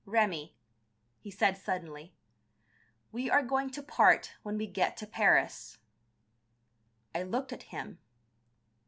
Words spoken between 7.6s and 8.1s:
him.